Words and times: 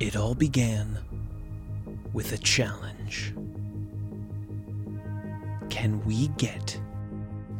It 0.00 0.16
all 0.16 0.34
began 0.34 0.98
with 2.14 2.32
a 2.32 2.38
challenge. 2.38 3.34
Can 5.68 6.02
we 6.06 6.28
get 6.38 6.80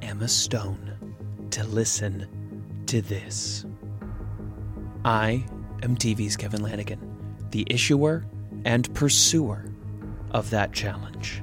Emma 0.00 0.26
Stone 0.26 0.96
to 1.50 1.64
listen 1.64 2.26
to 2.86 3.02
this? 3.02 3.66
I 5.04 5.44
am 5.82 5.94
TV's 5.96 6.34
Kevin 6.38 6.62
Lanigan, 6.62 6.98
the 7.50 7.66
issuer 7.68 8.24
and 8.64 8.92
pursuer 8.94 9.66
of 10.30 10.48
that 10.48 10.72
challenge. 10.72 11.42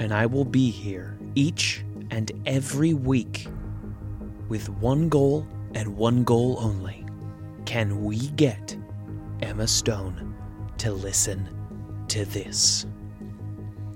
And 0.00 0.14
I 0.14 0.24
will 0.24 0.46
be 0.46 0.70
here 0.70 1.18
each 1.34 1.84
and 2.10 2.32
every 2.46 2.94
week 2.94 3.48
with 4.48 4.70
one 4.70 5.10
goal 5.10 5.46
and 5.74 5.94
one 5.94 6.24
goal 6.24 6.56
only. 6.58 7.04
Can 7.66 8.02
we 8.02 8.28
get 8.28 8.78
Emma 9.44 9.68
Stone 9.68 10.34
to 10.78 10.90
listen 10.90 11.48
to 12.08 12.24
this? 12.24 12.86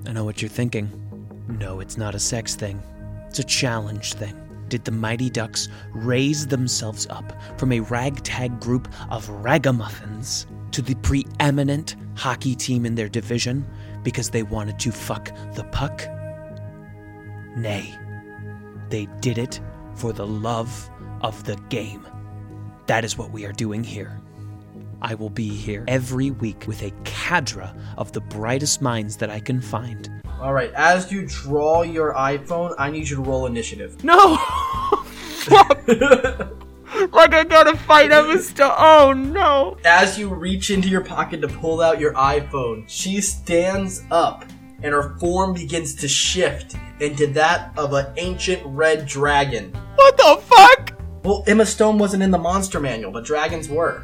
I 0.06 0.12
know 0.12 0.24
what 0.24 0.42
you're 0.42 0.48
thinking. 0.50 0.90
No, 1.48 1.80
it's 1.80 1.96
not 1.96 2.14
a 2.14 2.18
sex 2.18 2.54
thing, 2.54 2.82
it's 3.26 3.38
a 3.38 3.44
challenge 3.44 4.12
thing. 4.12 4.36
Did 4.68 4.84
the 4.84 4.92
Mighty 4.92 5.30
Ducks 5.30 5.70
raise 5.94 6.46
themselves 6.46 7.06
up 7.08 7.32
from 7.56 7.72
a 7.72 7.80
ragtag 7.80 8.60
group 8.60 8.88
of 9.10 9.26
ragamuffins 9.30 10.46
to 10.72 10.82
the 10.82 10.94
preeminent 10.96 11.96
hockey 12.14 12.54
team 12.54 12.84
in 12.84 12.94
their 12.94 13.08
division 13.08 13.66
because 14.02 14.28
they 14.28 14.42
wanted 14.42 14.78
to 14.80 14.92
fuck 14.92 15.32
the 15.54 15.64
puck? 15.72 16.06
Nay, 17.56 17.94
they 18.90 19.06
did 19.20 19.38
it 19.38 19.60
for 19.94 20.12
the 20.12 20.26
love 20.26 20.90
of 21.22 21.42
the 21.44 21.56
game. 21.70 22.06
That 22.86 23.06
is 23.06 23.16
what 23.16 23.30
we 23.30 23.46
are 23.46 23.52
doing 23.52 23.82
here. 23.82 24.20
I 25.00 25.14
will 25.14 25.30
be 25.30 25.48
here 25.48 25.84
every 25.86 26.30
week 26.30 26.64
with 26.66 26.82
a 26.82 26.92
cadre 27.04 27.70
of 27.96 28.12
the 28.12 28.20
brightest 28.20 28.82
minds 28.82 29.16
that 29.18 29.30
I 29.30 29.40
can 29.40 29.60
find. 29.60 30.10
All 30.40 30.52
right, 30.52 30.72
as 30.74 31.10
you 31.10 31.26
draw 31.26 31.82
your 31.82 32.14
iPhone, 32.14 32.74
I 32.78 32.90
need 32.90 33.08
you 33.08 33.16
to 33.16 33.22
roll 33.22 33.46
initiative. 33.46 34.02
No! 34.04 34.38
like 37.12 37.34
I 37.34 37.44
gotta 37.44 37.76
fight 37.76 38.12
Emma 38.12 38.38
Stone. 38.38 38.74
Oh 38.76 39.12
no! 39.12 39.76
As 39.84 40.18
you 40.18 40.28
reach 40.28 40.70
into 40.70 40.88
your 40.88 41.04
pocket 41.04 41.40
to 41.42 41.48
pull 41.48 41.80
out 41.80 42.00
your 42.00 42.14
iPhone, 42.14 42.84
she 42.88 43.20
stands 43.20 44.02
up 44.10 44.44
and 44.82 44.92
her 44.92 45.16
form 45.18 45.54
begins 45.54 45.94
to 45.96 46.08
shift 46.08 46.76
into 47.00 47.26
that 47.28 47.72
of 47.76 47.92
an 47.92 48.06
ancient 48.16 48.62
red 48.64 49.06
dragon. 49.06 49.72
What 49.96 50.16
the 50.16 50.40
fuck? 50.42 51.00
Well, 51.24 51.44
Emma 51.46 51.66
Stone 51.66 51.98
wasn't 51.98 52.22
in 52.22 52.30
the 52.30 52.38
monster 52.38 52.78
manual, 52.80 53.10
but 53.10 53.24
dragons 53.24 53.68
were. 53.68 54.02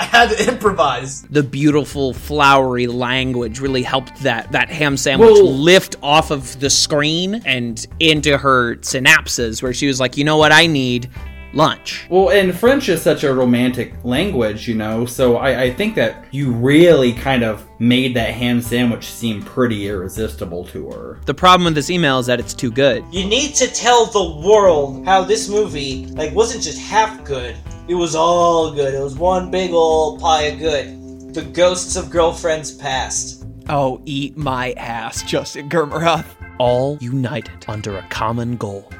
I 0.00 0.04
had 0.04 0.30
to 0.30 0.48
improvise. 0.48 1.22
The 1.24 1.42
beautiful 1.42 2.14
flowery 2.14 2.86
language 2.86 3.60
really 3.60 3.82
helped 3.82 4.16
that 4.22 4.50
that 4.52 4.70
ham 4.70 4.96
sandwich 4.96 5.36
Whoa. 5.38 5.44
lift 5.44 5.96
off 6.02 6.30
of 6.30 6.58
the 6.58 6.70
screen 6.70 7.42
and 7.44 7.86
into 8.00 8.38
her 8.38 8.76
synapses 8.76 9.62
where 9.62 9.74
she 9.74 9.86
was 9.86 10.00
like, 10.00 10.16
"You 10.16 10.24
know 10.24 10.38
what 10.38 10.52
I 10.52 10.66
need? 10.66 11.10
Lunch." 11.52 12.06
Well, 12.08 12.30
and 12.30 12.56
French 12.58 12.88
is 12.88 13.02
such 13.02 13.24
a 13.24 13.34
romantic 13.34 13.92
language, 14.02 14.66
you 14.66 14.74
know, 14.74 15.04
so 15.04 15.36
I, 15.36 15.64
I 15.64 15.74
think 15.74 15.96
that 15.96 16.24
you 16.30 16.52
really 16.52 17.12
kind 17.12 17.42
of 17.42 17.66
made 17.78 18.14
that 18.16 18.30
ham 18.30 18.62
sandwich 18.62 19.04
seem 19.04 19.42
pretty 19.42 19.88
irresistible 19.88 20.64
to 20.66 20.90
her. 20.92 21.20
The 21.26 21.34
problem 21.34 21.64
with 21.64 21.74
this 21.74 21.90
email 21.90 22.20
is 22.20 22.26
that 22.26 22.40
it's 22.40 22.54
too 22.54 22.70
good. 22.70 23.04
You 23.10 23.26
need 23.26 23.54
to 23.56 23.66
tell 23.66 24.06
the 24.06 24.46
world 24.46 25.04
how 25.04 25.24
this 25.24 25.48
movie 25.48 26.06
like 26.06 26.32
wasn't 26.34 26.62
just 26.62 26.78
half 26.78 27.22
good. 27.24 27.56
It 27.88 27.94
was 27.94 28.14
all 28.14 28.72
good. 28.72 28.94
It 28.94 29.02
was 29.02 29.16
one 29.16 29.50
big 29.50 29.72
old 29.72 30.20
pie 30.20 30.42
of 30.42 30.58
good. 30.58 31.34
The 31.34 31.42
ghosts 31.42 31.96
of 31.96 32.10
girlfriends 32.10 32.72
past. 32.72 33.46
Oh, 33.68 34.00
eat 34.04 34.36
my 34.36 34.72
ass, 34.72 35.22
Justin 35.22 35.68
Germeroth. 35.68 36.26
All 36.58 36.98
united 37.00 37.64
under 37.68 37.96
a 37.96 38.06
common 38.08 38.56
goal. 38.56 38.90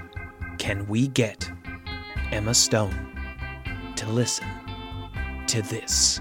Can 0.59 0.87
we 0.87 1.09
get 1.09 1.51
Emma 2.31 2.55
Stone 2.55 3.17
to 3.97 4.09
listen 4.09 4.47
to 5.49 5.63
this? 5.63 6.21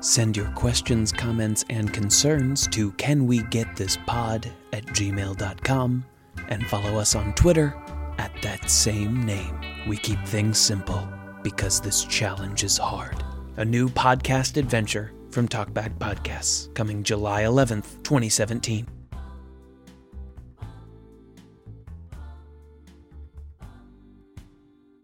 Send 0.00 0.36
your 0.36 0.50
questions, 0.50 1.10
comments, 1.10 1.64
and 1.68 1.92
concerns 1.92 2.68
to 2.68 2.92
canwegetthispod 2.92 4.52
at 4.72 4.86
gmail.com 4.86 6.04
and 6.48 6.66
follow 6.66 6.98
us 6.98 7.14
on 7.16 7.34
Twitter 7.34 7.74
at 8.18 8.30
that 8.42 8.70
same 8.70 9.24
name. 9.26 9.58
We 9.88 9.96
keep 9.96 10.24
things 10.26 10.58
simple 10.58 11.08
because 11.46 11.80
this 11.80 12.02
challenge 12.06 12.64
is 12.64 12.76
hard. 12.76 13.22
A 13.58 13.64
new 13.64 13.88
podcast 13.88 14.56
adventure 14.56 15.12
from 15.30 15.46
Talkback 15.46 15.96
Podcasts 15.96 16.74
coming 16.74 17.04
July 17.04 17.42
11th, 17.42 18.02
2017. 18.02 18.95